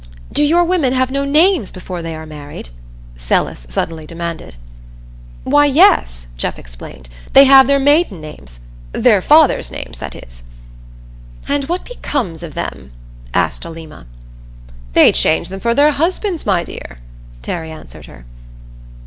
"Do 0.33 0.43
your 0.43 0.65
women 0.65 0.93
have 0.93 1.11
no 1.11 1.23
names 1.25 1.71
before 1.71 2.01
they 2.01 2.15
are 2.15 2.25
married?" 2.25 2.69
Celis 3.17 3.67
suddenly 3.69 4.07
demanded. 4.07 4.55
"Why, 5.43 5.67
yes," 5.67 6.25
Jeff 6.37 6.57
explained. 6.57 7.07
"They 7.33 7.43
have 7.43 7.67
their 7.67 7.77
maiden 7.77 8.19
names 8.19 8.61
their 8.93 9.21
father's 9.21 9.69
names, 9.69 9.99
that 9.99 10.15
is." 10.15 10.41
"And 11.47 11.65
what 11.65 11.85
becomes 11.85 12.41
of 12.41 12.55
them?" 12.55 12.93
asked 13.35 13.63
Alima. 13.63 14.07
"They 14.93 15.11
change 15.11 15.49
them 15.49 15.59
for 15.59 15.75
their 15.75 15.91
husbands', 15.91 16.47
my 16.47 16.63
dear," 16.63 16.97
Terry 17.43 17.69
answered 17.71 18.07
her. 18.07 18.25